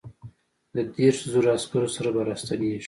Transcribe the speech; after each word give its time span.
د 0.75 0.77
دیرشو 0.95 1.25
زرو 1.33 1.49
عسکرو 1.57 1.93
سره 1.95 2.09
به 2.15 2.21
را 2.27 2.35
ستنېږي. 2.41 2.79